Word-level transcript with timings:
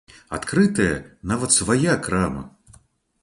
Адкрытая 0.37 0.95
нават 1.31 1.53
свая 1.59 1.93
крама! 2.07 2.43